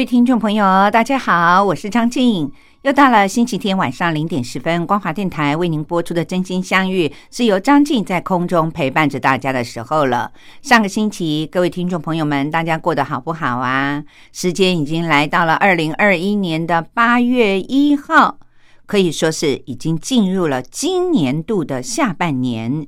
[0.00, 2.50] 各位听众朋友，大家好，我是张静。
[2.80, 10.32] 又到了星期天晚上零点十分，光华电台为您播出的《真心相遇》，是由张静在空中陪伴着大家的时候了。
[10.62, 14.02] 上个星期，各位听众朋友们，大家过得好不好啊？
[14.32, 18.38] 时间已经来到了二零二一年的八月一号，
[18.86, 22.86] 可以说是已经进入了今年度的下半年。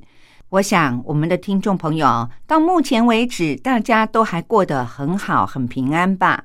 [0.49, 6.45] 我想，我们的听众朋友到目前为止，大家都还过得很好，很平安吧？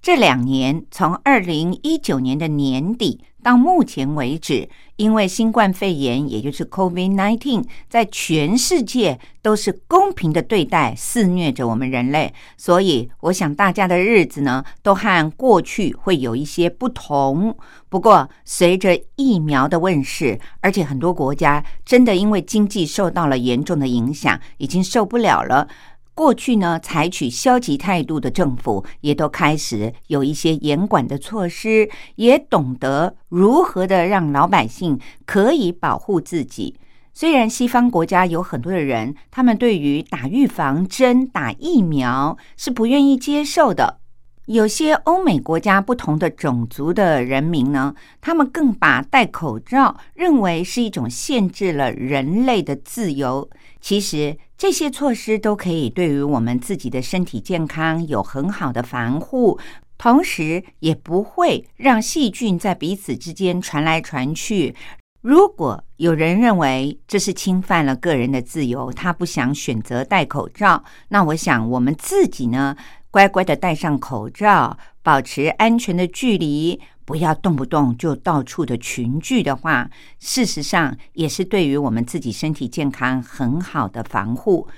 [0.00, 12.32] 这两年，从二零一九年的年底到目前为止，因为新冠肺炎，也就是 COVID-19，在全世界都是公平的对待，肆虐着我们人类。
[12.56, 17.54] 所以，我想大家的日子呢，都和过去会有一些不同。
[17.88, 25.68] 不过，随着疫苗的问世，而且很多国家真的因为经济受到了严重的影响，已经受不了了。
[26.18, 36.74] 过去呢，采取消极态度的政府也都开始有一些严管的措施，也懂得如何的让老百姓可以保护自己。
[37.14, 44.00] 虽然西方国家有很多的人，他们对于打预防针、打疫苗是不愿意接受的。
[44.46, 53.48] 有些欧美国家不同的种族的人民呢，他们更把戴口罩认为是一种限制了人类的自由。
[53.80, 54.36] 其实。
[54.58, 59.56] 这些措施都可以对于我们自己的身体健康有很好的防护，
[59.96, 64.74] 同时也不会让细菌在彼此之间传来传去。
[65.20, 72.76] 如果有人认为这是侵犯了个人的自由，他不想选择戴口罩，那我想我们自己呢，
[73.12, 76.80] 乖乖的戴上口罩，保持安全的距离。
[77.08, 84.68] 不要动不动就到处的群聚的话，事实上也是对于我们自己身体健康很好的防护。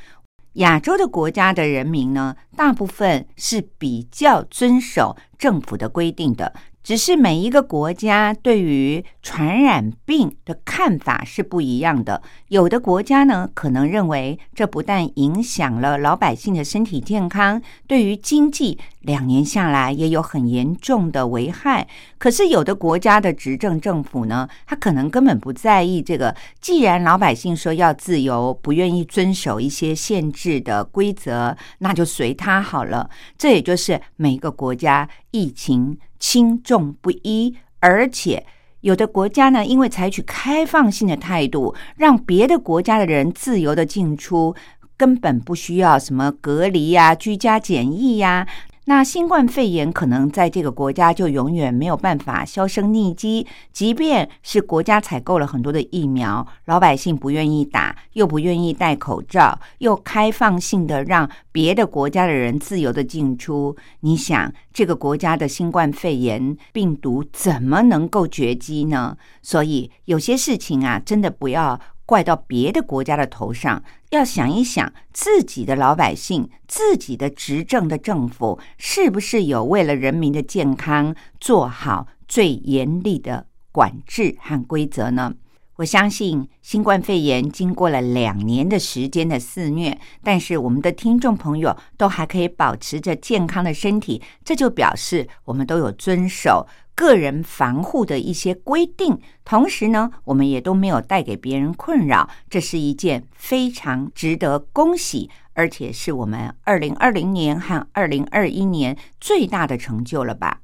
[0.52, 6.54] 亚洲的国家的人民呢，大部分是比较遵守政府的规定的。
[6.82, 12.22] 只是每一个国家对于传染病的看法是不一样的。
[12.48, 21.86] 有的国家呢，可能认为这不但影响了老百姓的身体健康，对于经济两年下来也有很严重的危害。
[22.18, 26.34] 可是有的国家的执政政府呢，他可能根本不在意这个。
[26.60, 33.10] 既然老百姓说要自由，不愿意遵守一些限制的规则，那就随他好了。
[33.36, 35.98] 这也就是每一个国家疫情。
[36.20, 38.46] 轻重不一，而且
[38.82, 44.54] 有的国家呢，因为采取开放性的态度，让别的国家的人自由的进出，
[44.96, 48.46] 根本不需要什么隔离呀、居家检疫呀。
[48.86, 69.16] 那新冠肺炎可能在这个国家就永远没有办法销声匿迹，即便是国家采购了很多的疫苗，老百姓不愿意打，又不愿意戴口罩，又开放性的让别的国家的人自由的进出，你想这个国家的新冠肺炎病毒怎么能够绝迹呢？
[69.42, 71.78] 所以有些事情啊，真的不要。
[72.10, 85.32] 怪到别的国家的头上，要想一想自己的老百姓、自己的执政的政府是不是有为了人民的健康做好最严厉的管制和规则呢？
[85.76, 96.66] 我相信新冠肺炎经过了两年的时间的肆虐，但是我们的听众朋友都还可以保持着健康的身体，这就表示我们都有遵守。
[97.00, 110.60] 个人防护的一些规定，同时呢，我们也都没有带给别人困扰，这是一件非常值得恭喜，而且是我们二零二零年和二零二一年最大的成就了吧？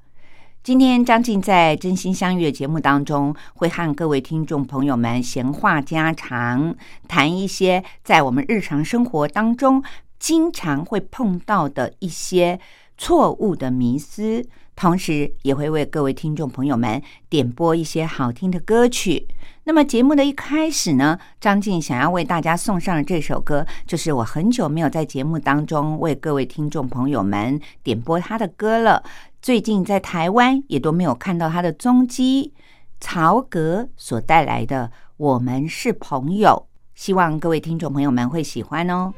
[0.63, 6.77] 今天张静在《真心相遇》节目当中，会和各位听众朋友们闲话家常，
[7.09, 9.83] 谈一些在我们日常生活当中
[10.19, 12.61] 经常会碰到的一些。
[12.99, 14.43] 错误的迷思，
[14.77, 19.27] 同时也会为各位听众朋友们点播一些好听的歌曲。
[19.65, 29.03] 那么节目的一开始呢，张静想要为大家送上的这首歌，就是我很久没有在节目当中为各位听众朋友们点播他的歌了。
[29.43, 32.53] 最近在台湾也都没有看到他的踪迹。
[33.01, 39.13] 曹格所带来的《我们是朋友》，希望各位听众朋友们会喜欢哦。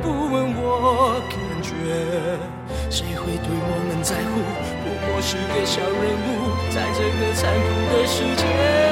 [0.00, 1.70] 不问我感觉
[2.90, 4.40] 谁会对我们在乎？
[4.84, 5.92] 不过是个小人
[6.26, 6.30] 物
[6.70, 8.91] 在这个残酷的世界。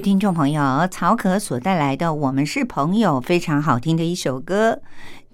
[0.00, 4.80] 听众朋友，曹可所带来的《我们是朋友》非常好听的一首歌。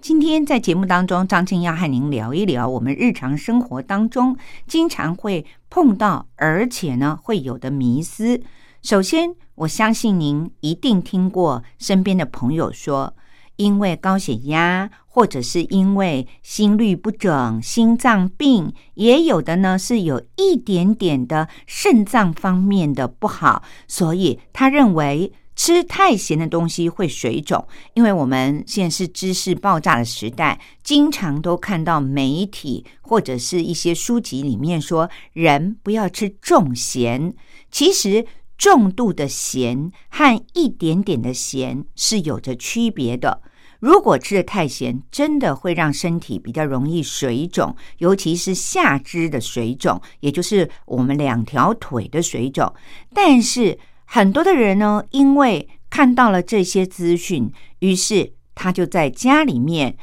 [0.01, 4.35] 今天在节目当中，张静要和您聊一聊我们日常生活当中
[4.67, 8.41] 经常会碰到，而且呢会有的迷思。
[8.81, 13.13] 首先，我相信您一定听过身边的朋友说。
[13.57, 27.67] 因为高血压，或者是因为心律不整、心脏病，也有的呢是有一点点的肾脏方面的不好，所以他认为吃太咸的东西会水肿。
[27.95, 37.33] 因为我们现在是知识爆炸的时代，经常都看到媒体或者是一些书籍里面说，人不要吃重咸。
[37.69, 38.25] 其实。
[38.57, 43.41] 重度的咸和一点点的咸是有着区别的。
[43.79, 52.73] 如果吃的太咸，真的会让身体比较容易水肿，尤其是下肢的水肿，也就是我们两条腿的水肿。
[53.13, 59.95] 但是很多的人呢，因为看到了这些资讯，于是他就在家里面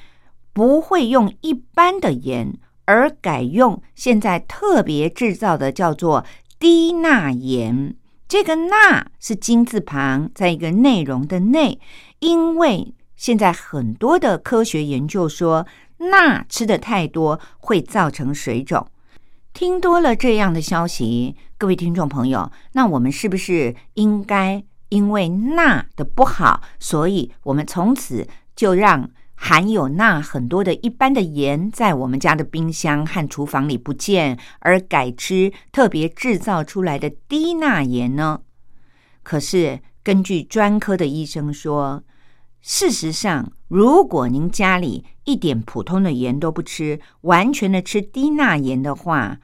[0.53, 6.25] 不会用一般的盐，而改用现在特别制造的叫做
[6.61, 7.97] 低钠盐。
[8.27, 11.79] 这个“钠”是金字旁，在一个内容的“内”，
[12.21, 15.67] 因为现在很多的科学研究说，
[15.99, 18.87] 钠吃的太多会造成水肿。
[19.53, 28.27] 听多了这样的消息，各位听众朋友，那我们是不是应该因为钠的不好，所以我们从此
[28.57, 29.11] 就让？
[29.37, 38.41] 含有钠很多的一般的盐，在我们家的冰箱和厨房里不见，而改吃特别制造出来的低钠盐呢？
[39.23, 42.03] 可是根据专科的医生说，
[42.61, 49.39] 事实上，如果您家里一点普通的盐都不吃，完全的吃低钠盐的话，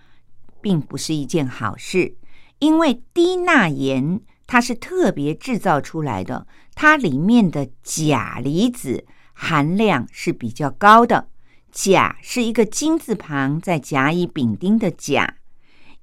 [0.62, 2.14] 并不是一件好事，
[2.58, 9.04] 因为低钠盐它是特别制造出来的，它里面的钾离子。
[9.42, 11.28] 含量是比较高的，
[11.72, 15.36] 钾是一个金字旁再甲乙丙丁的钾。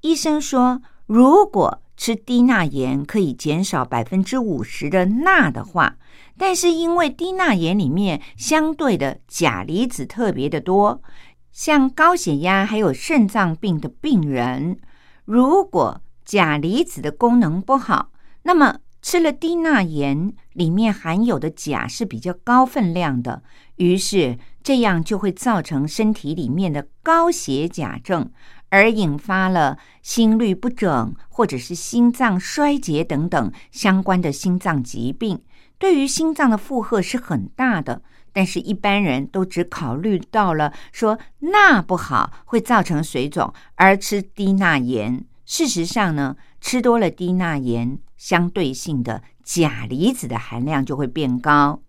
[0.01, 5.97] 医生说，如果吃低钠盐可以减少百分之五十的钠的话，
[6.35, 11.03] 但是因为低钠盐里面相对的钾离子特别的多，
[11.51, 14.79] 像高血压还有肾脏病的病人，
[15.25, 18.09] 如果钾离子的功能不好，
[18.41, 18.79] 那么。
[19.09, 23.41] 吃了低钠盐，里面含有的钾是比较高分量的，
[23.77, 28.29] 于是这样就会造成身体里面的高血钾症，
[28.67, 35.41] 而引发了心律不整或者是心脏衰竭等等相关的心脏疾病，
[35.77, 38.01] 对于心脏的负荷是很大的。
[38.33, 45.23] 但是，一般人都只考虑到了说钠不好会造成水肿，而吃低钠盐。
[45.45, 47.97] 事实上呢，吃多了低钠盐。
[48.17, 51.79] 相对性的钾离子的含量就会变高。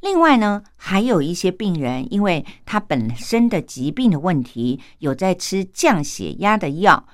[0.00, 7.06] 另外呢，还有一些病人，因为他本身的疾病的问题，有在吃降血压的药。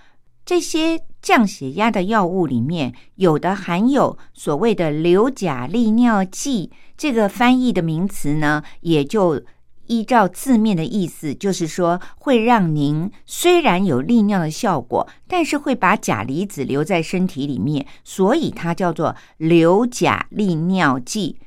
[0.45, 9.43] 这些降血压的药物里面，有的含有所谓的硫钾利尿剂，这个翻译的名词呢，也就。
[9.91, 21.41] 依照字面的意思，就是说会让您虽然有利尿的效果，但是会把钾离子留在身体里面，所以它叫做硫钾利尿剂。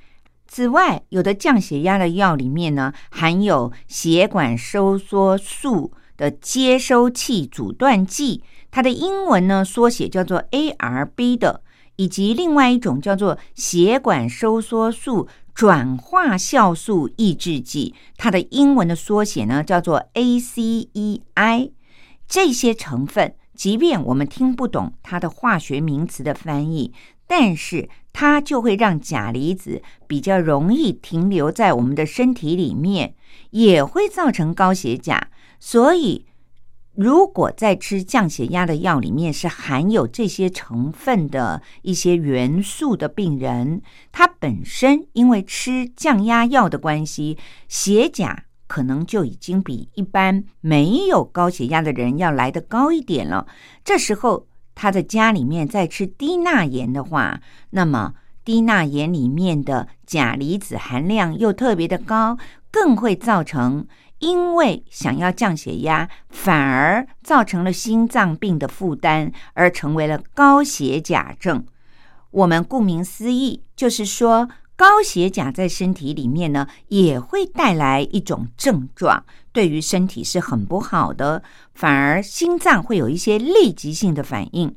[0.46, 11.62] 此外，有的降血压的药里面呢，含有血管收缩素的接收器阻断剂，它的英文呢缩写叫做 ARB 的，
[11.96, 15.30] 以及另外一种叫做血管收缩素。
[15.54, 21.72] 转化酵素抑制剂，它的英文的缩写呢叫做 ACEI。
[22.28, 26.92] 这些成分，即便我们听不懂它的化学名词的翻译，
[27.28, 33.14] 但是它就会让钾离子比较容易停留在我们的身体里面，
[33.52, 35.30] 也会造成高血钾。
[35.60, 36.26] 所以。
[36.96, 43.82] 如果在吃降血压的药里面是含有这些成分的一些元素的病人，
[44.12, 53.48] 他本身因为吃降压药的关系，血钾可能就已经比一般没有高血压的人要来得高一点了。
[53.84, 54.46] 这时候
[54.76, 58.14] 他在家里面再吃低钠盐的话，那么
[58.46, 62.38] 低钠盐里面的钾离子含量又特别的高，
[62.70, 63.88] 更会造成。
[64.24, 71.66] 因为想要降血压，反而造成了心脏病的负担，而成为了高血钾症。
[72.32, 84.74] 我们顾名思义，就是说高血钾在身体里面呢，也会带来一种症状，对于身体是很不好的，反而心脏会有一些立即性的反应。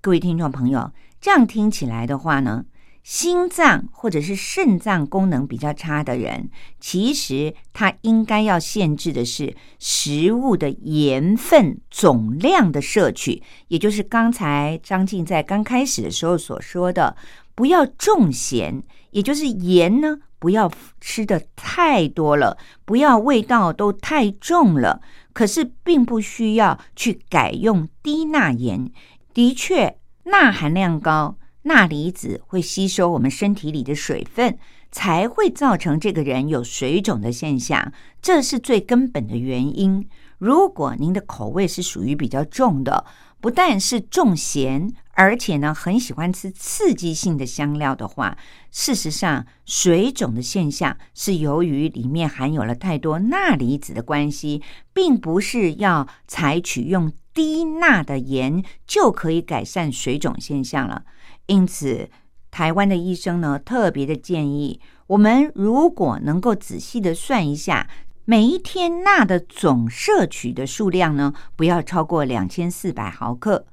[0.00, 2.64] 各位听众朋友，这样听起来的话呢，
[3.02, 17.16] 心脏或者是肾脏功能比较差的人，其实他应该要限制的是食物的盐分总量的摄取，也就是刚才张静在刚开始的时候所说的，
[17.54, 25.00] 不要重咸，也就是盐呢不要吃的太多了，不要味道都太重了。
[25.32, 28.90] 可是并不需要去改用低钠盐。
[29.32, 34.58] 的确，钠含量高，钠离子会吸收我们身体里的水分，
[34.90, 40.08] 才会造成这个人有水肿的现象，这是最根本的原因。
[40.38, 43.04] 如果您的口味是属于比较重的，
[43.40, 48.36] 不但是重咸，而且呢很喜欢吃刺激性的香料的话，
[48.72, 57.12] 事实上水肿的现象是由于里面含有了太多钠离子的关系，并不是要采取用。
[57.34, 61.02] 低钠的盐就可以改善水肿现象了，
[61.46, 62.08] 因此
[62.50, 67.88] 台湾的医生呢特别的建议，我们如果能够仔细的算一下，
[68.24, 73.66] 每一天钠的总摄取的数量呢，不要超过两千四百毫克。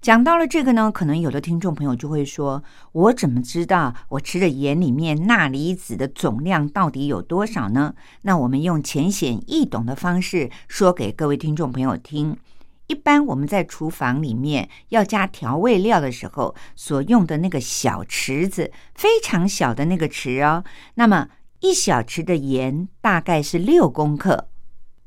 [0.00, 7.94] 讲到了这个呢，可能有的听众朋友就会说，我怎么知道我吃的盐里面钠离子的总量到底有多少呢？
[8.22, 12.36] 那我们用浅显易懂的方式说给各位听众朋友听。
[12.88, 20.64] 一般我们在厨房里面要加调味料的时候，所用的那个小池子，非常小的那个池哦。
[20.94, 21.28] 那么
[21.60, 24.48] 一小池的盐大概是六公克，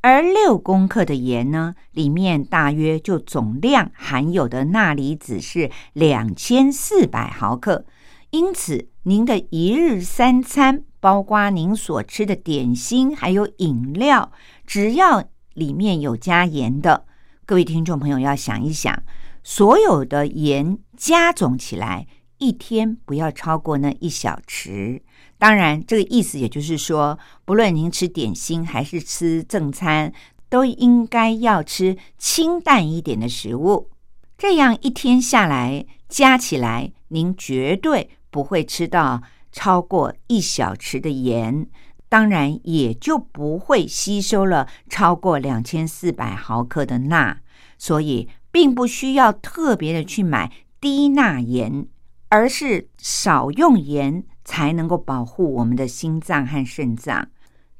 [0.01, 7.85] 而六公克的盐呢，里面大约就总量含有的钠离子是两千四百毫克。
[8.29, 14.31] 因此，您的一日三餐，包括您所吃的点心还有饮料，
[14.67, 15.23] 只要
[15.55, 17.05] 里面有加盐的。
[17.51, 19.03] 各位听众朋友，要想一想，
[19.43, 25.01] 所有的盐加总起来，一天不要超过那一小匙。
[25.37, 30.13] 当然，这个意思也就是说，不论您吃点心还是吃正餐，
[30.47, 33.89] 都应该要吃清淡一点的食物。
[34.37, 41.67] 这样一天下来，加起来，您绝对不会吃到超过一小匙的盐。
[42.11, 47.37] 当然也就不会吸收了超过两千四百毫克的钠，
[47.77, 50.51] 所以并不需要特别的去买
[50.81, 51.87] 低钠盐，
[52.27, 57.29] 而是少用盐才能够保护我们的心脏和肾脏。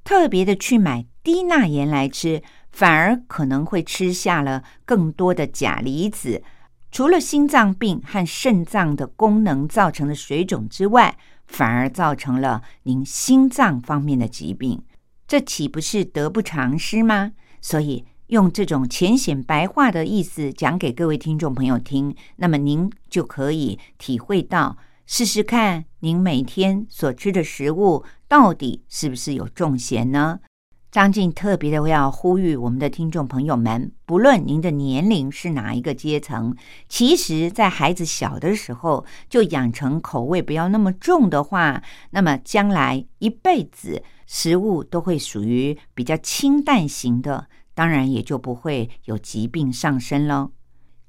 [0.06, 6.42] 特别的去买低钠盐来吃，反而可能会吃下了更多的钾离子，
[6.90, 11.18] 除了心脏病和肾脏的功能造成的水肿之外。
[11.52, 14.82] 反而造成了您心脏方面的疾病，
[15.28, 17.34] 这岂不是得不偿失吗？
[17.60, 30.40] 所以用这种浅显白话的意思讲给各位听众朋友听，那么您就可以体会到，试试看您每天所吃的食物到底是不是有中邪呢？
[30.92, 36.54] 张静特别的要呼吁我们的听众朋友们，不论您的年龄是哪一个阶层，
[36.90, 50.52] 其实，在孩子小的时候就养成口味不要那么重的话，那么将来一辈子食物都会属于比较清淡型的，当然也就不会有疾病上身喽。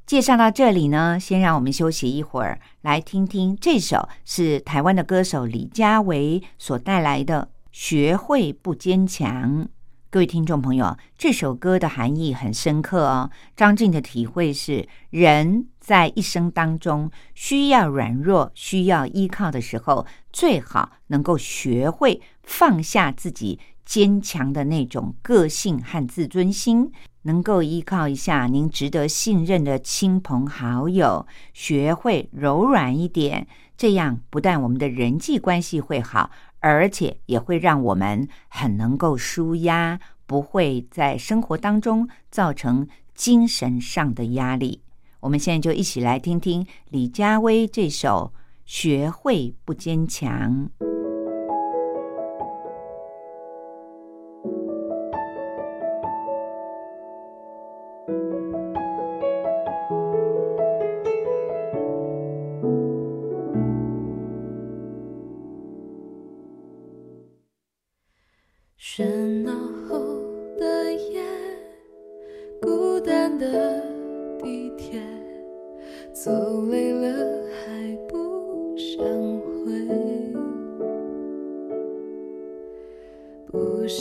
[0.07, 7.49] 介绍到这里呢，先让我们休息一会儿，来听听这首是台湾的歌手李佳维所带来的。
[7.73, 9.67] 学会不坚强，
[10.11, 13.31] 各位听众朋友，这首歌的含义很深刻哦。
[13.57, 33.47] 张静的体会是，人在一生当中需要软弱、需要依靠的时候，最好能够学会放下自己坚强的那种个性和自尊心，能够依靠一下您值得信任的亲朋好友，学会柔软一点，
[33.79, 36.31] 这样不但我们的人际关系会好。
[36.63, 44.81] 而且也会让我们很能够舒压，不会在生活当中造成精神上的压力。
[45.21, 48.33] 我们现在就一起来听听李佳薇这首
[48.65, 50.71] 《学会不坚强》。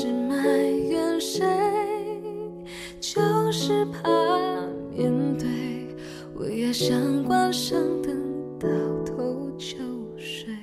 [0.01, 0.35] 是埋
[0.89, 1.45] 怨谁
[2.99, 4.09] 就是怕
[4.89, 5.47] 面对
[6.33, 8.11] 我也想关上灯
[8.59, 8.67] 倒
[9.05, 9.77] 头就
[10.17, 10.57] 睡。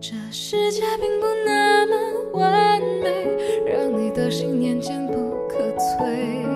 [0.00, 6.46] 这世界并不那么完美让你的心念坚不可摧。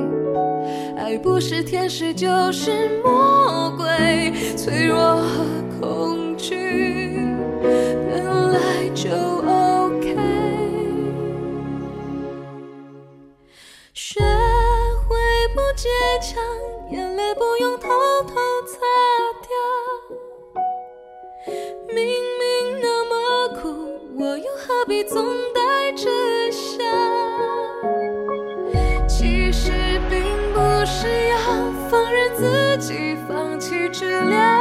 [0.97, 5.45] 爱不是天使就是魔鬼脆弱和
[5.81, 7.19] 恐惧
[8.09, 9.34] 本来就
[34.25, 34.54] 留。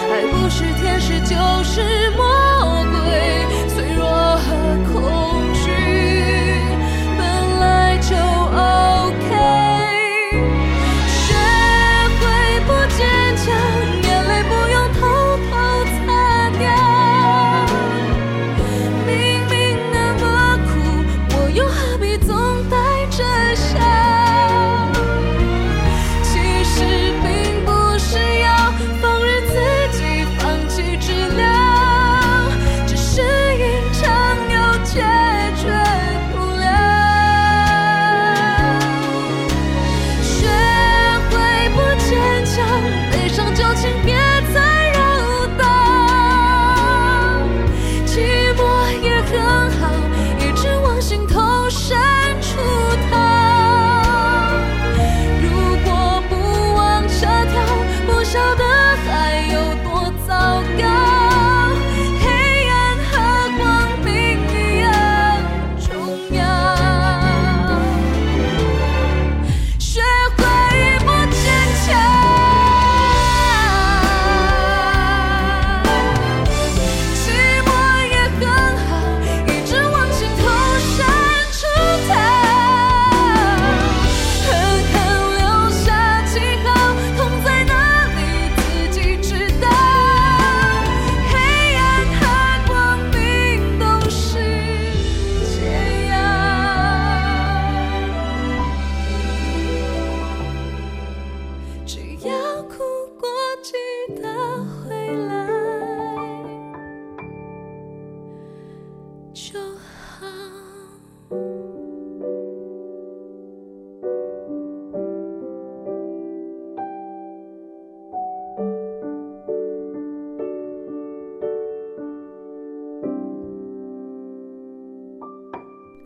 [0.09, 2.56] 爱不是天使就是魔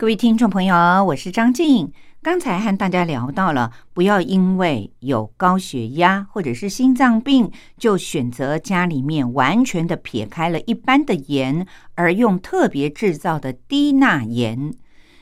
[0.02, 1.92] 各位听众朋友，我是张静。
[2.24, 14.74] 刚才和大家聊到了，不要因为有高血压或者是心脏病，就选择家里面完全的撇开了一般的盐，而用特别制造的低钠盐。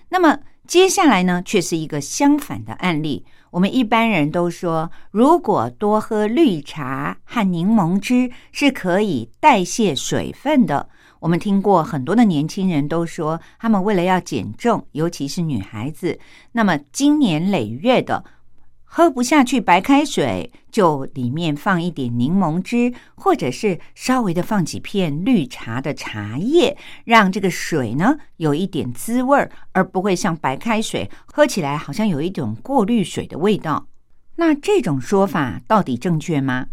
[0.08, 3.26] 那么接下来呢，却是一个相反的案例。
[3.50, 10.88] 我们一般人都说，如果多喝绿茶和柠檬汁是可以代谢水分的。
[11.20, 16.18] 我们听过很多的年轻人都说，他们为了要减重，尤其是女孩子，
[16.52, 18.24] 那么经年累月的
[18.84, 33.86] 喝不下去白开水，就里面放一点柠檬汁，或者是稍微的放几片绿茶的茶叶，让这个水呢有一点滋味儿，而不会像白开水喝起来好像有一种过滤水的味道。
[34.36, 36.68] 那这种说法到底正确吗？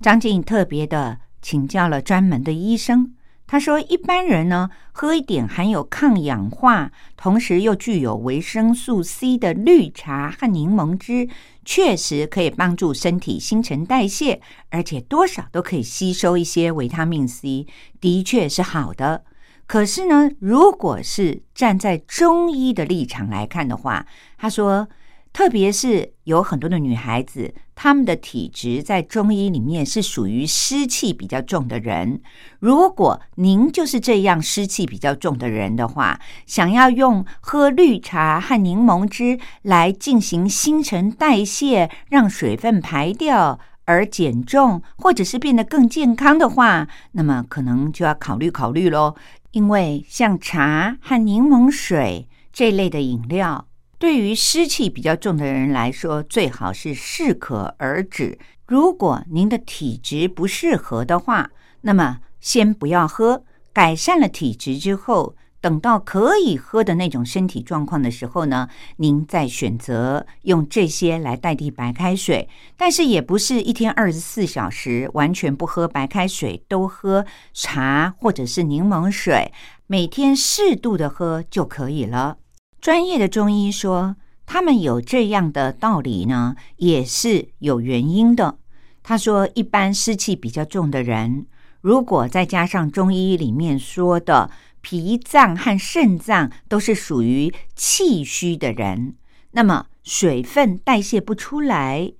[0.00, 3.14] 张静特别的请教了专门的医生。
[3.52, 11.28] 他说，一般人呢，喝一点含有抗氧化，同时又具有维生素 C 的绿茶和柠檬汁，
[11.62, 17.66] 确实可以帮助身体新陈代谢，而且多少都可以吸收一些维他命 C，
[18.00, 19.24] 的确是好的。
[19.66, 24.06] 可是呢，如果是站在中医的立场来看的话，
[24.38, 24.88] 他说，
[25.32, 32.20] 特别是有很多的女孩子，她们的体质在中医里面是属于湿气比较重的人。
[32.60, 49.14] 如果您就是这样湿气比较重的人的话，想要用喝绿茶和柠檬汁来进行新陈代谢，让水分排掉而减重，或者是变得更健康的话，那么可能就要考虑考虑喽。
[49.52, 53.66] 因为像茶和柠檬水这类的饮料。
[54.02, 58.36] 对于湿气比较重的人来说，最好是适可而止。
[58.66, 63.44] 如果您的体质不适合的话，那么先不要喝。
[63.72, 72.48] 改善了体质之后，等到可以喝的那种身体状况的时候呢，您再选择用这些来代替白开水。
[72.76, 79.52] 但是也不是一天二十四小时完全不喝白开水，都喝茶或者是柠檬水，
[79.86, 82.38] 每天适度的喝就可以了。
[82.82, 88.58] 专业的中医说，他们有这样的道理呢，也是有原因的。
[89.04, 91.46] 他说，一般湿气比较重的人，
[91.80, 99.14] 如果再加上中医里面说的脾脏和肾脏都是属于气虚的人，
[99.52, 102.12] 那么水分代谢不出来，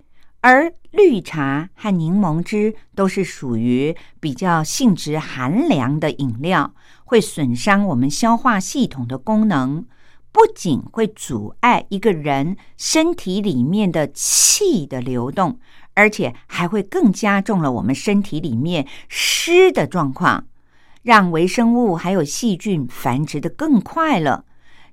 [0.42, 6.72] 而绿茶和柠檬汁都是属于比较性质寒凉的饮料，
[7.02, 9.84] 会损伤我们消化系统的功能。
[10.32, 15.58] 不仅会阻碍一个人身体里面的气的流动，
[15.94, 20.46] 而且还会更加重了我们身体里面湿的状况，
[21.02, 24.46] 让微生物还有细菌繁殖的更快了。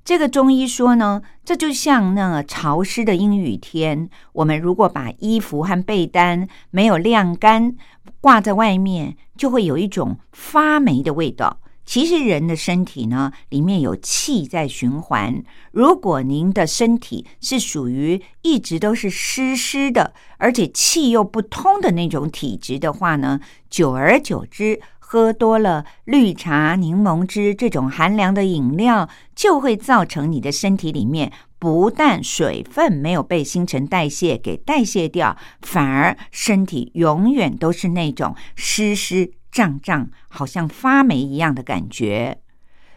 [0.04, 7.75] 这个中医说呢，这就像那潮湿的阴雨天，我们如果把衣服和被单没有晾干，
[8.19, 11.60] 挂在外面，就会有一种发霉的味道。
[11.89, 15.43] 其实人的身体呢，里面有气在循环。
[15.71, 23.39] 如果您的身体是属于一直都是湿湿的，而且气又不通的那种体质的话呢，
[23.71, 39.32] 久而久之，喝多了绿茶、柠檬汁这种寒凉的饮料，就会造成你的身体里面不但水分没有被新陈代谢给代谢掉，反而身体永远都是那种湿湿。
[39.51, 42.41] 胀胀，好像发霉一样的感觉。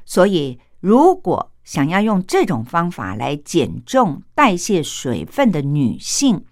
[0.04, 6.44] 所以，如果想要用这种方法来减重、代谢水分的女性，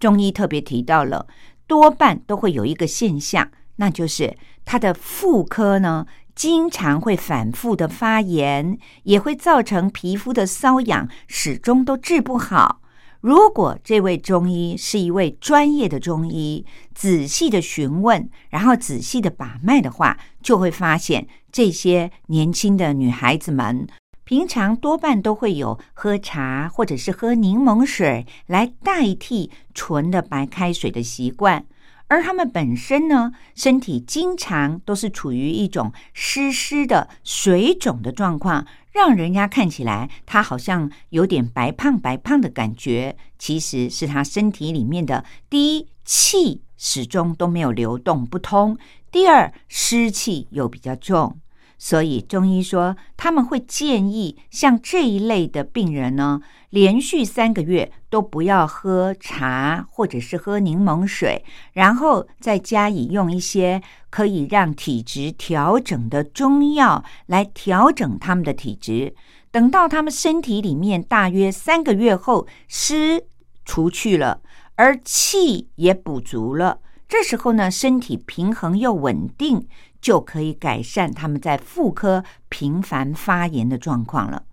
[0.00, 1.26] 中医特别提到了，
[1.66, 12.80] 多半都会有一个现象，那就是她的妇科呢，经常会反复的发炎，也会造成皮肤的瘙痒，始终都治不好。
[13.20, 23.88] 如果这位中医是一位专业的中医，仔细的询问，然后仔细的把脉的话，就会发现这些年轻的女孩子们，
[24.22, 31.66] 平常多半都会有喝茶或者是喝柠檬水来代替纯的白开水的习惯。
[32.10, 38.64] 而他们本身呢，身体经常都是处于一种湿湿的水肿的状况，
[38.98, 48.76] 让人家看起来他好像有点白胖白胖的感觉，其实是他身体里面的第一气始终都没有流动不通，
[49.12, 51.38] 第二湿气又比较重。
[51.78, 69.14] 所以中医说，他们会建议像这一类的病人呢，连续三个月都不要喝茶或者是喝柠檬水，然后再加以用一些可以让体质调整的中药来调整他们的体质。
[69.52, 73.24] 等到他们身体里面大约三个月后，湿
[73.64, 74.42] 除去了，
[74.74, 79.66] 而气也补足了，这时候呢，身体平衡又稳定。
[80.00, 84.44] 就可以改善他们在妇科频繁发炎的状况了。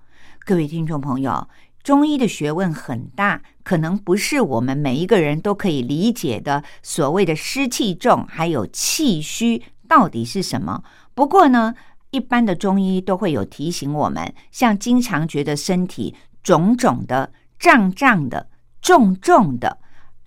[0.44, 1.48] 各位听众朋友，
[1.84, 6.64] 中医的学问很大，可能不是我们每一个人都可以理解的。
[6.82, 10.84] 所谓的湿气重，还有气虚，到底是什么？
[11.14, 11.76] 不过呢，
[12.10, 18.50] 一般的中医都会有提醒我们，像经常觉得身体肿肿的、胀胀的、
[18.82, 19.78] 重重的，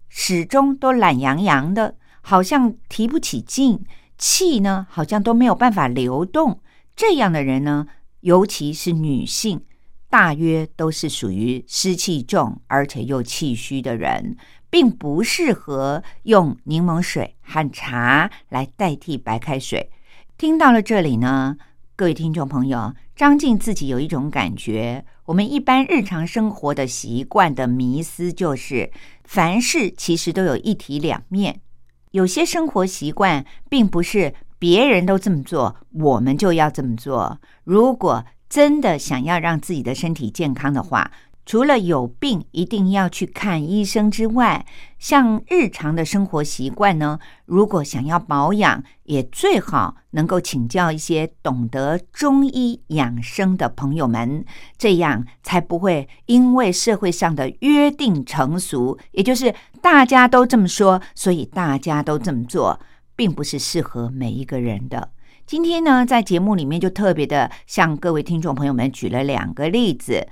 [0.09, 1.97] 始终都懒洋洋的，
[2.29, 3.87] 好像提不起劲。
[4.19, 6.61] 气呢，好像都没有办法流动。
[6.95, 7.87] 这样的人呢，
[8.21, 9.62] 尤其是女性，
[10.11, 14.37] 大约都是属于湿气重而且又气虚的人，
[14.69, 19.91] 并不适合用柠檬水和茶来代替白开水。
[20.37, 21.57] 听到了这里呢，
[21.97, 28.91] 各位听众朋友，张静自己有一种感觉：我们一般日常生活的习惯的迷思，就是
[29.25, 31.62] 凡事其实都有一体两面。
[32.11, 37.38] 有些生活习惯并不是别人都这么做，我们就要这么做。
[37.64, 41.11] 如果真的想要让自己的身体健康的话，
[41.49, 44.67] 除了有病一定要去看医生之外，
[44.99, 54.45] 像日常的生活习惯呢，如果想要保养，也最好能够请教一些懂得中医养生的朋友们，
[54.77, 62.79] 这样才不会因为社会上的约定成俗，也就是大家都这么说，所以大家都这么做，
[63.17, 65.13] 并不是适合每一个人的。
[65.47, 70.29] 今天呢，在节目里面就特别的向各位听众朋友们举了两个例子。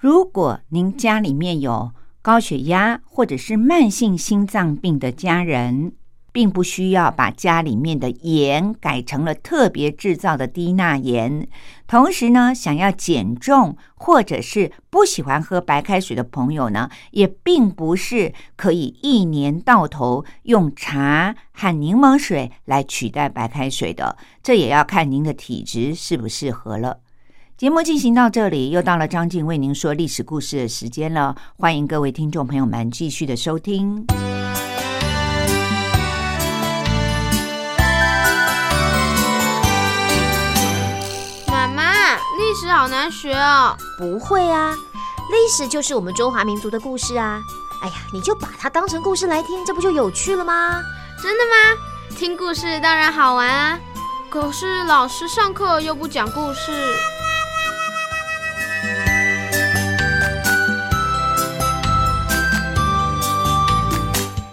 [0.00, 1.90] 如果您家里面有
[2.22, 5.90] 高血压或者是慢性心脏病的家人，
[6.30, 11.48] 并不需要把家里面的盐改成了特别制造的低钠盐。
[11.88, 24.16] 同时呢，想要减重或者是不喜欢喝白开水的朋友呢，也并不是可以一年到头用茶和柠檬水来取代白开水的。
[24.44, 27.00] 这也要看您的体质适不适合了。
[27.58, 31.34] 节目进行到这里，又到了张静为您说历史故事的时间了。
[31.56, 34.06] 欢迎各位听众朋友们继续的收听。
[41.48, 43.76] 妈妈，历史好难学哦。
[43.98, 44.76] 不会啊，
[45.28, 47.40] 历史就是我们中华民族的故事啊。
[47.82, 50.80] 哎呀，你就把它当成故事来听，这不就有趣了吗？
[51.20, 52.16] 真的吗？
[52.16, 53.80] 听故事当然好玩啊。
[54.30, 56.70] 可是老师上课又不讲故事。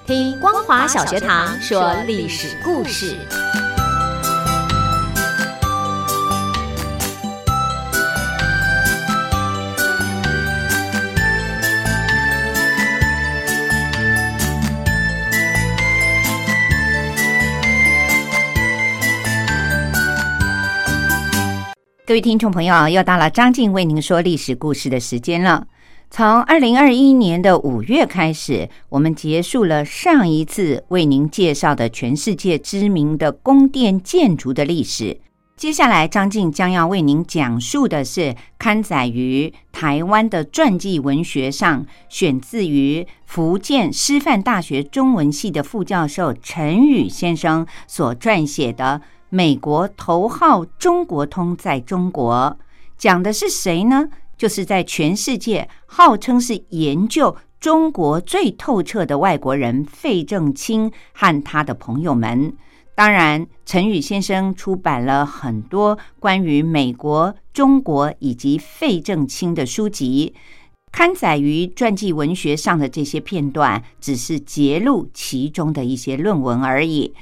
[0.08, 3.18] 听光华小学堂说历史故事。
[22.06, 25.66] 各位听众朋友，又到了张静为您说历史故事的时间了。
[26.18, 35.20] 从二零二一年的五月开始，我们结束了上一次为您介绍的全世界知名的宫殿建筑的历史。
[35.58, 52.56] 接下来，张静将要为您讲述的是刊载于台湾的传记文学上，选自于福建师范大学中文系的副教授陈宇先生所撰写的《美国头号中国通在中国》，
[52.98, 54.08] 讲的是谁呢？
[54.38, 62.54] 就是在全世界号称是研究中国最透彻的外国人费正清和他的朋友们。
[62.94, 70.34] 当然，陈宇先生出版了很多关于美国、中国以及费正清的书籍，
[70.92, 77.14] 刊载于传记文学上的这些片段，只是揭录其中的一些论文而已。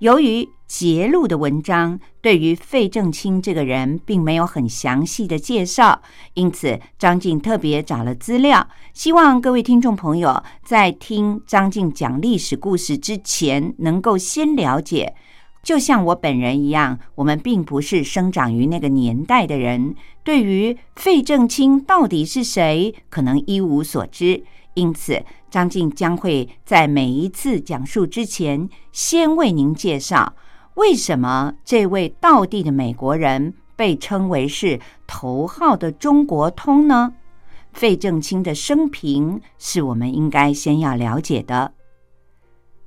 [0.00, 6.02] 由于揭录的文章对于费正清这个人并没有很详细的介绍，
[6.34, 15.14] 因此张静特别找了资料，希望各位听众朋友在听张静讲历史故事之前，能够先了解。
[15.62, 24.44] 就像我本人一样，我们并不是生长于那个年代的人，对于费正清到底是谁，可能一无所知。
[24.74, 30.34] 因此，张静将会在每一次讲述之前，先为您介绍
[30.74, 37.14] 为什么这位道地的美国人被称为是头号的中国通呢？
[37.72, 41.72] 费正清的生平是我们应该先要了解的。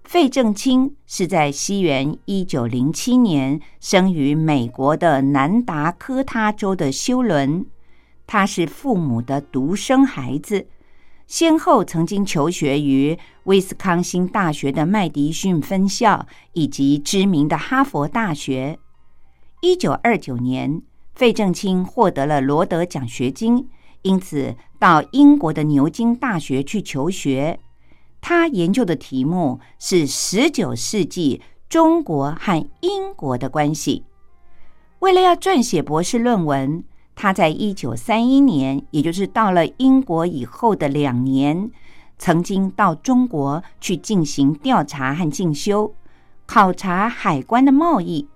[0.04, 7.66] 费正清是在西元一九零七年生于美国的南达科他州的休伦，
[8.26, 10.68] 他是父母的独生孩子，
[11.28, 18.80] 先后曾经求学于威斯康星大学的麦迪逊分校以及知名的哈佛大学。
[19.62, 20.82] 一九二九年，
[21.14, 23.68] 费正清获得了罗德奖学金，
[24.04, 27.60] 因此到英国的牛津大学去求学。
[28.22, 34.06] 他研究的题目是十九世纪中国和英国的关系。
[35.00, 36.84] 为了要撰写博士论文，
[37.20, 41.72] 他在一九三一年，也就是到了英国以后的两年，
[42.20, 45.96] 曾经到中国去进行调查和进修，
[46.46, 48.28] 考察海关的贸易。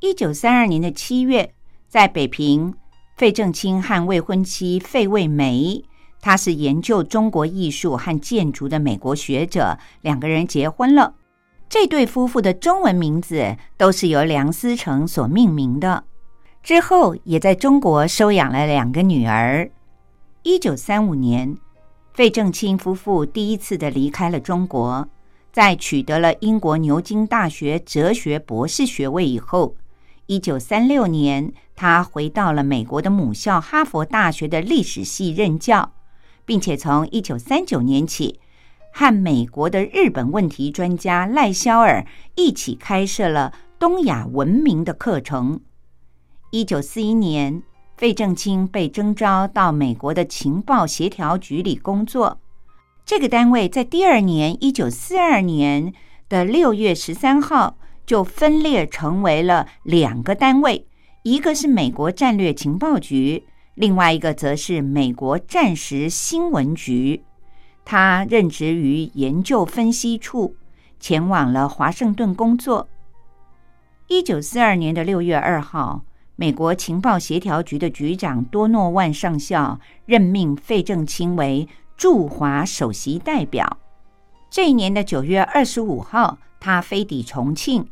[0.00, 1.54] 一九三二年的七月，
[1.88, 2.74] 在北平，
[3.16, 5.82] 费正清和未婚妻费慰梅。
[6.20, 11.14] 他是研究中国艺术和建筑的美国学者，两个人结婚了。
[11.70, 16.04] 这对夫妇的中文名字都是由梁思成所命名的。
[16.62, 19.70] 之后也在中国收养了两个女儿。
[20.42, 21.56] 一九三五年，
[22.12, 25.08] 费正清夫妇第一次的离开了中国，
[25.52, 29.76] 在取得了英国牛津大学哲学博士学位以后，
[30.26, 35.92] 一九三六年他回到了美国的母校哈佛大学的历史系任教。
[36.48, 38.40] 并且从一九三九年起，
[38.90, 42.06] 和美国的日本问题专家赖肖尔
[42.36, 45.60] 一起开设了东亚文明的课程。
[46.50, 47.62] 一九四一年，
[47.98, 52.40] 费正清被征召到美国的情报协调局里工作。
[53.04, 55.92] 这个单位在第二年，一九四二年
[56.26, 57.76] 的六月十三号，
[58.06, 60.86] 就分裂成为了两个单位，
[61.22, 63.44] 一个是美国战略情报局。
[63.74, 67.22] 另外一个则是美国战时新闻局，
[67.84, 70.56] 他任职于研究分析处，
[70.98, 72.88] 前往了华盛顿工作。
[74.08, 76.02] 一九四二年的六月二号，
[76.40, 81.66] 美国情报协调局的局长多诺万上校任命费正清为
[81.96, 83.78] 驻华首席代表。
[84.48, 87.88] 这一年的九月二十五号，他飞抵重庆，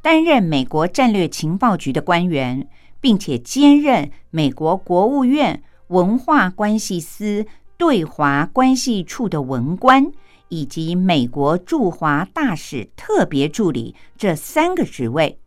[0.00, 2.66] 担任美国战略情报局的官员。
[3.02, 7.46] 并且兼任美国国务院文化关系司
[7.78, 10.12] 对华关系处的文官，
[10.48, 15.38] 以及美国驻华大使特别助理这三个职位。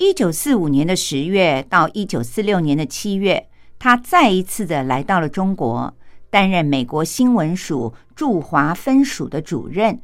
[0.00, 5.94] 一九四五年的十月到一九四六年的七月，他再一次的来到了中国，
[6.30, 10.00] 担任美国新闻署驻华分署的主任。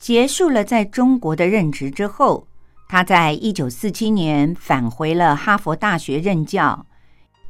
[0.00, 2.48] 结束了在中国的任职之后。
[2.88, 6.84] 他在一九四七年返回了哈佛大学任教。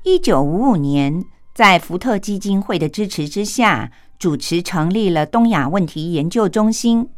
[0.05, 1.24] 一九五五年，
[1.55, 7.09] 在福特基金会的支持之下，主持成立了东亚问题研究中心。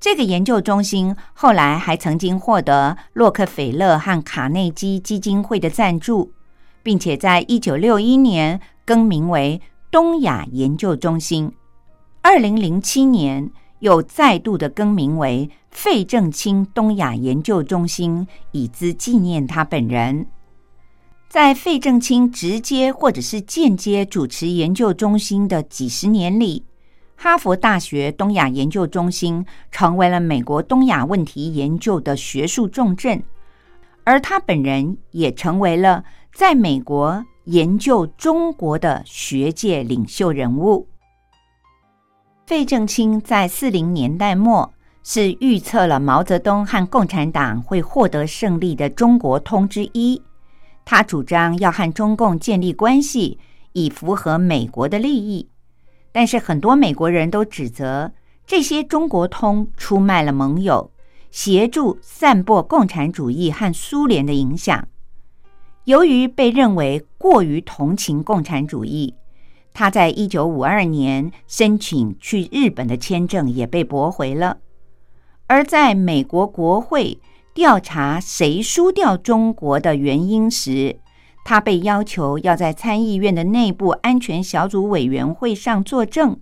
[0.00, 6.32] 这个研究中心后来还曾经获得洛克菲勒和卡内基基金会的赞助，
[6.82, 11.52] 并且在一九六一年更名为东亚研究中心。
[12.22, 13.50] 二零零七年。
[13.80, 20.26] 又再度的更名为费正清东亚研究中心，以资纪念他本人。
[21.30, 26.64] 在费正清直接或者是间接主持研究中心的几十年里，
[27.22, 33.22] 哈佛大学东亚研究中心成为了美国东亚问题研究的学术重镇，
[34.04, 36.02] 而他本人也成为了
[36.32, 40.88] 在美国研究中国的学界领袖人物。
[42.46, 50.22] 费正清在四零年代末是预测了毛泽东和共产党会获得胜利的中国通之一。
[50.86, 53.38] 他主张要和中共建立关系，
[53.74, 55.49] 以符合美国的利益。
[56.12, 58.12] 但是很多美国人都指责
[58.46, 60.90] 这些中国通出卖了盟友，
[61.30, 64.88] 协助散播共产主义和苏联的影响。
[65.84, 69.14] 由于被认为过于同情共产主义。
[69.72, 74.58] 他在一九五二年申请去日本的签证也被驳回了，
[75.46, 77.20] 而在美国国会
[77.54, 80.98] 调查谁输掉中国的原因时，
[81.44, 86.38] 他被要求要在参议院的内部安全小组委员会上作证。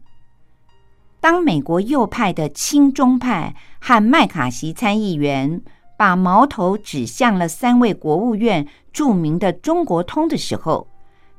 [1.20, 5.62] 当美国右派的亲中派和麦卡锡参议员
[5.96, 10.86] 把矛头指向了三位国务院著名的中国通的时候，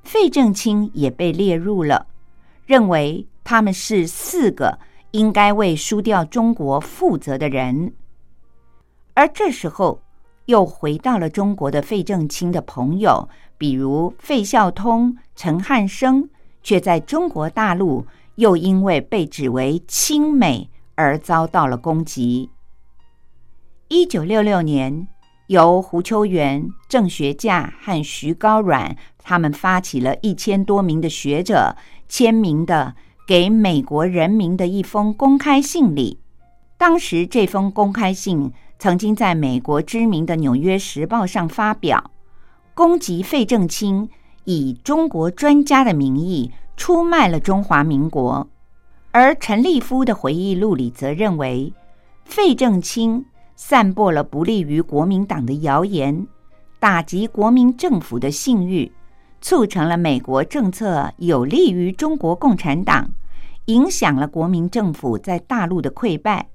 [0.03, 2.07] 费正清也被列入了，
[2.65, 4.79] 认为他们是四个
[5.11, 7.93] 应该为输掉中国负责的人。
[9.13, 10.01] 而这时候，
[10.45, 13.29] 又回到了中国的费正清的朋友，
[13.59, 16.27] 比如费孝通、陈汉生，
[16.63, 22.49] 却在中国大陆又因为被指为亲美而遭到了攻击。
[23.89, 25.07] 一九六六年。
[25.49, 31.75] 由胡秋原、郑学稼和徐高阮他们发起了一千多名的学者
[32.07, 32.93] 签名的
[33.27, 36.19] 给美国人民的一封公开信里。
[36.77, 42.11] 当时这封公开信曾经在美国知名的《纽约时报》上发表，
[42.79, 44.07] 攻击费正清
[44.45, 48.47] 以中国专家的名义出卖了中华民国。
[49.11, 51.73] 而陈立夫的回忆录里则认为，
[52.23, 53.25] 费正清。
[53.57, 56.25] 散播了不利于国民党的谣言，
[56.79, 58.89] 打击国民政府的信誉，
[59.41, 63.09] 促成了美国政策有利于中国共产党，
[63.65, 66.47] 影响了国民政府在大陆的溃败。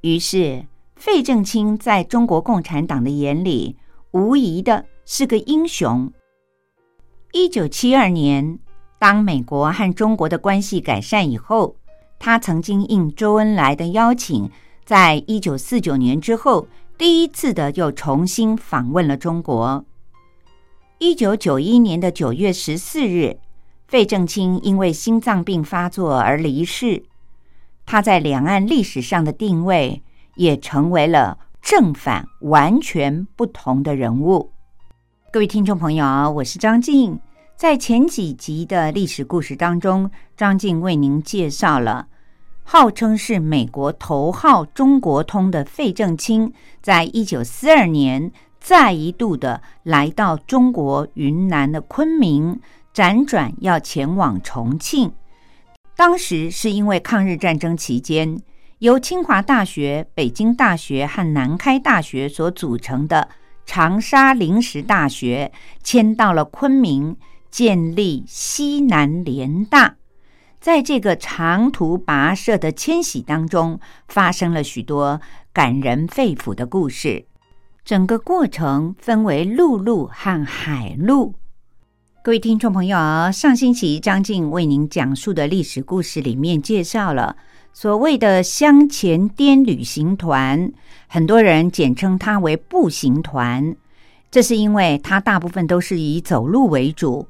[0.00, 0.66] 于是，
[0.96, 3.76] 费正清在中国共产党的眼里，
[4.10, 6.12] 无疑的是个英雄。
[7.32, 8.60] 一九七二年，
[9.00, 11.74] 当美国和中国的关系改善以后，
[12.20, 14.48] 他曾经应周恩来的邀请。
[14.84, 19.84] 在一九四九年之后，第一次的又重新访问了中国。
[20.98, 23.40] 一九九一年的九月十四日，
[23.88, 27.02] 费正清因为心脏病发作而离世。
[27.84, 30.04] 他在两岸历史上的定位
[30.36, 34.52] 也成为了正反完全不同的人物。
[35.32, 37.20] 各位听众朋友，我是张静。
[37.54, 42.08] 在前几集的历史故事当中，张静为您介绍了
[42.64, 46.52] 号称是美国头号中国通的费正清，
[46.82, 52.60] 在一九四二年再一度的来到中国云南的昆明，
[52.92, 55.12] 辗转要前往重庆。
[55.94, 58.36] 当时是因为抗日战争期间，
[58.80, 63.28] 由清华大学、北京大学和南开大学所组成的
[63.70, 65.52] 长沙临时大学
[65.84, 67.16] 迁到了昆明。
[67.52, 69.96] 建立西南联大，
[70.60, 75.20] 在这个长途跋涉的迁徙当中，发生了许多
[75.52, 77.26] 感人肺腑的故事。
[77.84, 81.34] 整个过程分为陆路和海路。
[82.22, 82.96] 各位听众朋友，
[83.32, 87.36] 上星期张静为您讲述的历史故事里面介绍了
[87.72, 90.72] 所谓的香前滇旅行团，
[91.08, 93.74] 很多人简称它为步行团，
[94.30, 97.26] 这是因为它大部分都是以走路为主。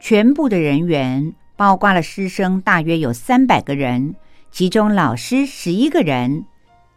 [0.00, 4.16] 全部的人员，包括了师生，大约有三百个人，
[4.50, 6.44] 其中老师十一个人。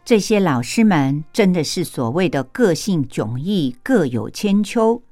[0.04, 5.02] 这些老师们真的是所谓的个性迥异，各有千秋。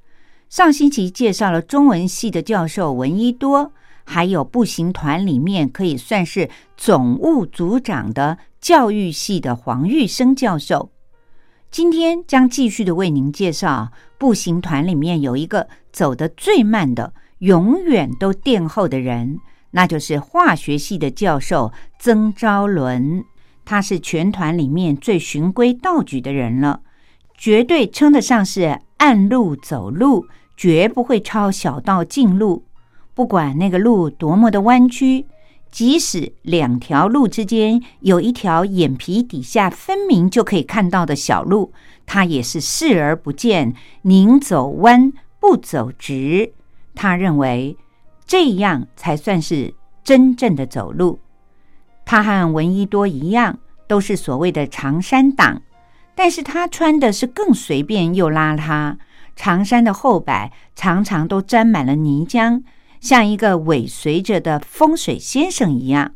[0.49, 3.72] 上星期介绍了中文系的教授闻一多，
[4.05, 10.90] 还有步行团里面可以算是总务组长的教育系的黄玉生教授。
[11.70, 17.12] 今天将继续的为您介绍步行团里面有一个走得最慢的。
[17.38, 19.38] 永远都殿后的人，
[19.72, 23.22] 那就是化学系的教授曾昭伦。
[23.66, 26.80] 他是全团里面最循规蹈矩的人了，
[27.36, 30.26] 绝对称得上是按路走路，
[30.57, 32.64] 绝不会抄小道近路。
[33.14, 35.26] 不管那个路多么的弯曲，
[35.70, 41.72] 即使两条路之间有一条眼皮底下分明就可以看到的小路，
[42.06, 46.52] 他也是视而不见，宁走弯不走直。
[46.94, 47.76] 他认为
[48.26, 51.18] 这样才算是真正的走路。
[52.04, 53.58] 他和闻一多一样，
[53.88, 55.62] 都是所谓的长衫党，
[56.14, 58.96] 但是他穿的是更随便又邋遢。
[59.36, 62.62] 长衫的后摆常常都沾满了泥浆，
[63.05, 66.14] 像一个尾随着的风水先生一样。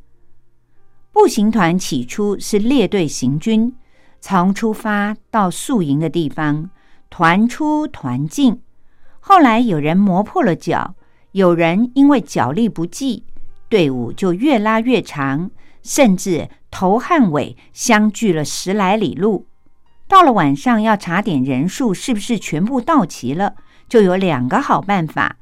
[1.13, 3.77] 步行团起初是列队行军，
[4.23, 6.71] 从出发到宿营的地方，
[7.11, 8.63] 团出团进。
[9.21, 10.95] 后来有人磨破了脚，
[11.33, 13.25] 有人因为脚力不济，
[13.69, 15.51] 队伍就越拉越长，
[15.83, 19.47] 甚至头和尾相距了十来里路。
[20.07, 23.57] 到了晚上要查点人数是不是全部到齐了，
[23.91, 25.37] 就有两个好办法：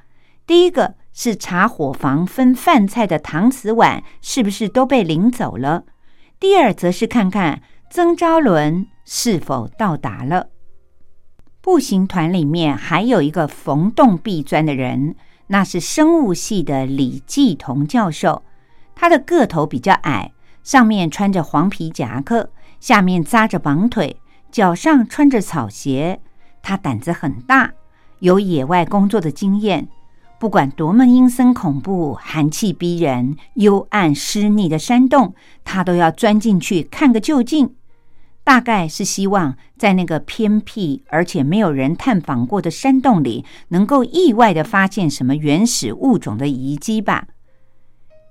[0.45, 5.85] 第一个是查伙房分饭菜的搪瓷碗是不是都被领走了；
[6.39, 10.49] 第二则是看看曾昭伦是否到达了。
[11.63, 18.43] 步行团里面还有一个逢洞必钻的人，那是生物系的李继同教授。
[18.95, 24.21] 他的个头比较矮，上面穿着黄皮夹克，下面扎着绑腿，
[24.53, 26.21] 脚上穿着草鞋。
[26.61, 27.73] 他胆子很大，
[28.19, 29.89] 有野外工作的经验。
[30.47, 35.35] 不管多么阴森恐怖、寒气逼人、幽暗湿腻的山洞，
[35.65, 37.75] 他都要钻进去看个究竟。
[38.45, 47.27] 大概是希望在那个偏僻而且没有人探访过的山洞里，能够意外的发现什么原始物种的遗迹吧。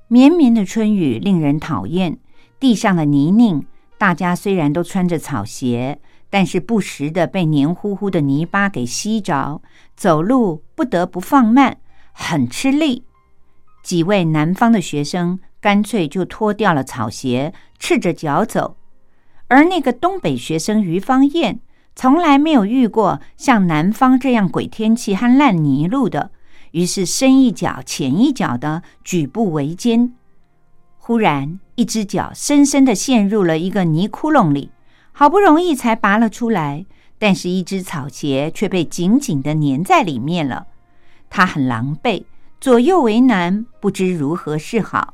[0.08, 2.18] 绵绵的春雨令人讨厌，
[2.62, 3.66] 地上的泥泞，
[3.98, 6.00] 大家虽然都穿着草鞋，
[6.30, 9.62] 但是不时的被黏糊糊的泥巴给吸着，
[9.98, 11.80] 走路不得不放慢，
[12.18, 13.04] 很吃力。
[13.84, 18.78] 几位南方的学生干脆就脱掉了草鞋，赤着脚走。
[19.50, 21.60] 而那个东北学生于方燕
[21.96, 26.32] 从来没有遇过像南方这样鬼天气和烂泥路的，
[26.72, 30.14] 于是深一脚浅一脚的举步维艰。
[30.98, 34.72] 忽然，一只脚深深的陷入了一个泥窟窿里，
[35.12, 36.86] 好不容易才拔了出来，
[37.20, 40.66] 但是一只草鞋却被紧紧的粘在里面了。
[41.30, 42.24] 他很狼狈，
[42.60, 45.14] 左右为难，不知如何是好。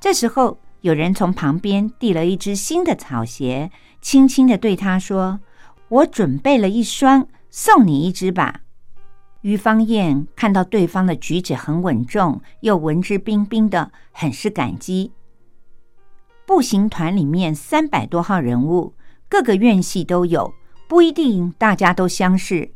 [0.00, 0.58] 这时候。
[0.82, 5.40] 有人从旁边递了一只新的草鞋，轻轻的对他说
[5.90, 8.60] ：“我准备了一双，送你一只吧。”
[9.42, 15.10] 于芳燕看到对方的举止很稳重，又文质彬彬的，很是感激。
[16.46, 18.94] 步行团里面三百多号人物，
[19.28, 20.54] 各个院系都有，
[20.88, 22.70] 不一定大家都相识。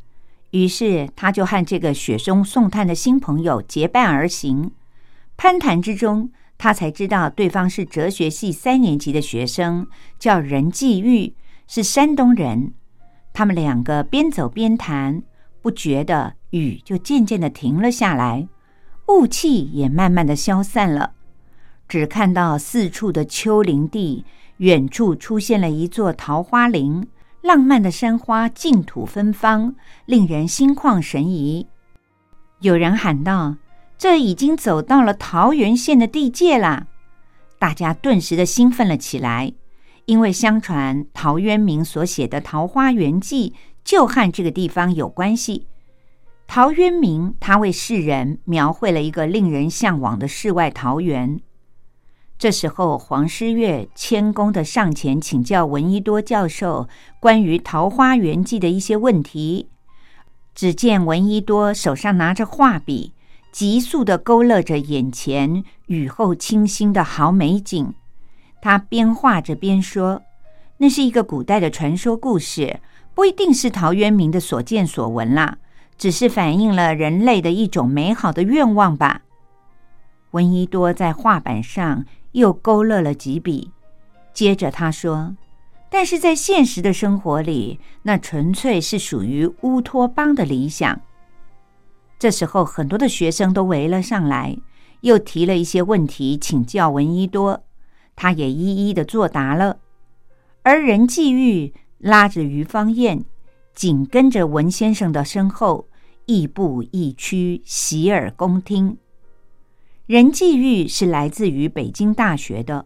[0.52, 4.70] 于是他就和这个雪中送炭的新朋友结伴而行，
[5.36, 6.30] 攀谈之中。
[6.58, 11.34] 他才知道对方是哲学系三年级的学生，叫任继玉，
[11.66, 12.74] 是山东人。
[13.32, 15.24] 他们两个边走边谈，
[15.60, 18.46] 不觉得雨就渐渐的停了下来。
[19.08, 21.14] 雾气也慢慢的消散了，
[21.88, 24.24] 只看到四处的丘陵地，
[24.58, 27.04] 远处出现了一座桃花林，
[27.42, 29.74] 浪漫的山花净土芬芳，
[30.06, 31.66] 令人心旷神怡。
[32.60, 33.56] 有人喊道
[33.98, 36.86] ：“这已经走到了桃源县的地界啦！”
[37.58, 39.52] 大家顿时的兴奋了起来，
[40.04, 43.50] 因为相传陶渊明所写的《桃花源记》
[43.84, 45.66] 就和这个地方有关系。
[46.46, 51.40] 陶渊明他为世人描绘了一个令人向往的世外桃源。
[52.42, 56.88] 这时候，黄诗月谦恭的上前请教闻一多教授
[57.20, 59.68] 关于《桃花源记》的一些问题。
[60.52, 63.12] 只见闻一多手上拿着画笔，
[63.52, 67.94] 急速的勾勒着眼前雨后清新的好美景。
[68.60, 70.22] 他边画着边说
[70.78, 72.80] ：“那是一个古代的传说故事，
[73.14, 75.58] 不一定是陶渊明的所见所闻啦，
[75.96, 79.20] 只是反映了人类的一种美好的愿望吧。”
[80.32, 83.70] 闻一多在画板上又勾勒了几笔，
[84.34, 85.36] 接着他说。
[85.88, 91.00] 但是在现实的生活里，那纯粹是属于乌托邦的理想。
[92.18, 94.56] 这时候，很多的学生都围了上来，
[95.02, 97.62] 又提了一些问题请教闻一多，
[98.16, 99.78] 他也一一的作答了。
[100.62, 103.24] 而任继玉拉着于芳燕，
[103.74, 105.88] 紧跟着文先生的身后，
[106.24, 108.96] 亦步亦趋，洗耳恭听。
[110.12, 112.84] 任继玉是来自于北京大学的，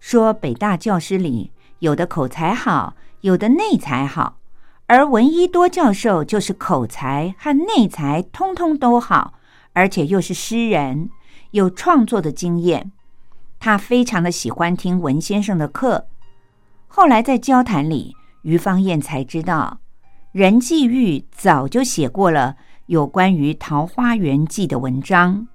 [0.00, 1.52] 说北大教师里。
[1.78, 4.40] 有的口才好，有的内才好，
[4.88, 9.34] 而闻一多教授就是口才和内才通通都好，
[9.72, 11.10] 而且又是诗人，
[11.52, 12.90] 有创作的经验。
[13.60, 16.08] 他非常的喜欢听文先生的课。
[16.88, 19.78] 后来在交谈里，于芳燕才知道，
[20.32, 22.56] 任继玉早就写过了
[22.86, 25.46] 有关于《桃花源记》的文章。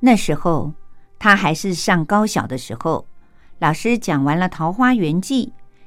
[0.00, 0.72] 那时候
[1.18, 3.06] 他还是上高小的时候，
[3.58, 5.46] 老师讲完了《桃花源记》。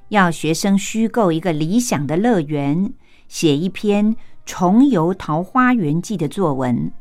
[0.10, 2.92] 要学生虚构一个理想的乐园，
[3.30, 4.14] 写一篇
[4.46, 6.92] 重游桃花源记的作文。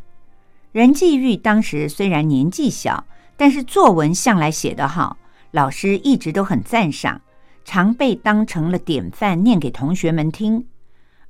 [0.70, 3.04] 任继玉当时虽然年纪小，
[3.36, 5.16] 但是作文向来写得好，
[5.50, 7.20] 老师一直都很赞赏，
[7.64, 10.66] 常被当成了典范念给同学们听。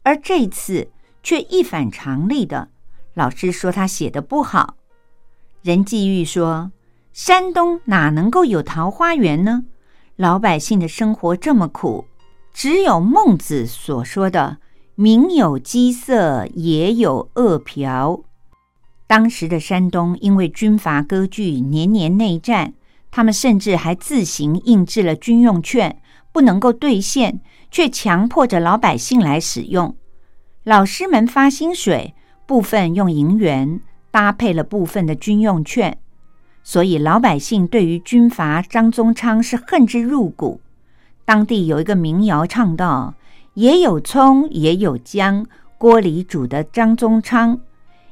[0.03, 0.91] 而这次
[1.22, 2.68] 却一反常理的，
[3.14, 4.76] 老师说他写的不好。
[5.63, 6.73] 任继玉说
[7.13, 9.65] ：“山东哪能够有桃花源呢？”
[10.17, 12.07] 老百姓的生活这么苦，
[12.53, 14.59] 只有孟子所说的
[14.95, 18.23] “民有饥色，也有饿殍”。
[19.07, 22.75] 当时的山东因为军阀割据，年年内战，
[23.11, 26.01] 他们甚至还自行印制了军用券，
[26.33, 27.41] 不能够兑现，
[27.71, 29.97] 却强迫着老百姓来使用。
[30.65, 32.15] 老师们发薪水，
[32.47, 33.81] 部分用银元
[34.11, 35.99] 搭配了部分的军用券。
[36.63, 40.61] 所以老百姓对于军阀张宗昌是恨之入骨。
[41.25, 43.15] 当地有一个民谣唱道
[43.55, 45.47] ：“也有葱，也有姜，
[45.79, 47.61] 锅里煮的张宗昌；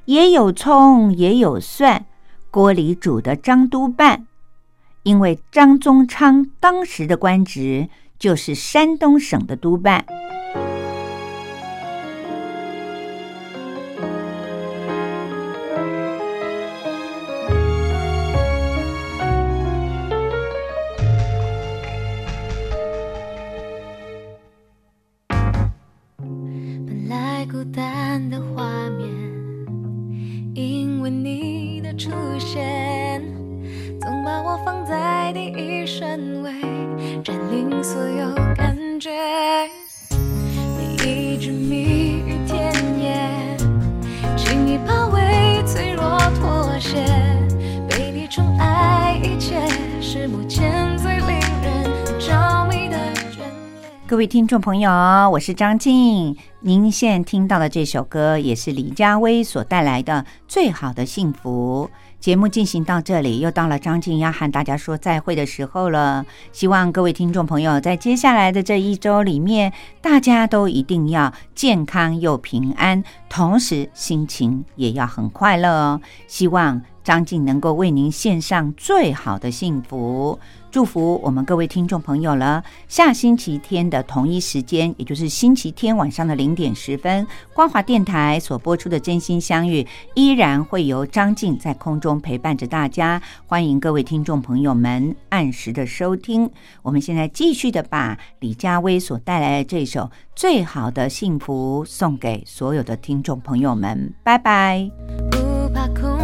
[0.06, 2.06] 也有葱，也有蒜，
[2.50, 4.26] 锅里煮的张督办。”
[5.04, 7.88] 因为张宗昌当时的官职
[8.18, 10.04] 就是山东省的督办。
[54.06, 54.90] 各位听众朋友，
[55.30, 56.34] 我是张静。
[56.60, 61.90] 您现在听到的这首歌，也是李佳薇所带来的《最好的幸福》。
[62.18, 66.24] 节目进行到这里，又到了张静要和大家说再会的时候了。
[66.52, 76.00] 希望各位听众朋友在接下来的这一周里面，大家都一定要健康又平安，同时心情也要很快乐哦。
[76.26, 80.38] 希望张静能够为您献上最好的幸福。
[80.70, 82.62] 祝福我们各位听众朋友了。
[82.86, 89.82] 下星期天的同一时间，也就是星期天晚上的零点十分，光华电台所播出的《真心相遇》
[90.12, 93.22] 依然会由张静在空中陪伴着大家。
[93.46, 96.50] 欢迎各位听众朋友们按时的收听。
[96.82, 100.02] 我们现在继续的把李佳薇所带来的这首
[100.36, 104.12] 《最好的幸福》送给所有的听众朋友们。
[104.22, 104.90] 拜拜。
[105.30, 106.17] 不怕空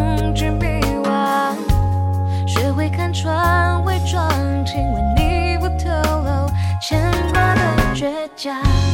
[3.85, 4.29] 伪装
[4.65, 5.91] 亲吻，你不透
[6.23, 7.01] 露牵
[7.33, 7.61] 挂的
[7.95, 8.94] 倔强。